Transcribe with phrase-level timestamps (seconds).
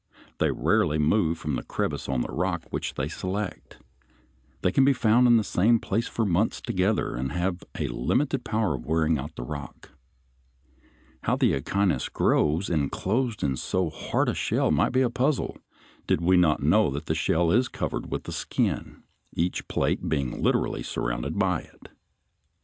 [0.39, 3.77] They rarely move from the crevice on the rock which they select.
[4.63, 8.43] They can be found in the same place for months together, and have a limited
[8.43, 9.91] power of wearing out the rock.
[11.25, 15.59] How the Echinus grows inclosed in so hard a shell might be a puzzle
[16.07, 20.41] did we not know that the shell is covered with a skin, each plate being
[20.41, 21.89] literally surrounded by it.